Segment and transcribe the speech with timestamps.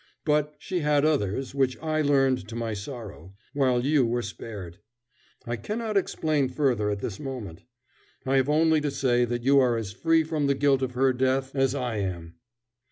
[0.25, 4.79] But she had others, which I learnt to my sorrow, while you were spared.
[5.45, 7.65] I cannot explain further at this moment.
[8.25, 11.13] I have only to say that you are as free from the guilt of her
[11.13, 12.33] death as I am!"